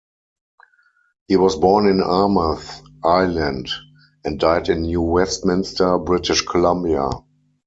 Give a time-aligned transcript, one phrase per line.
[1.27, 2.63] He was born in Armagh,
[3.03, 3.69] Ireland
[4.25, 7.07] and died in New Westminster, British Columbia.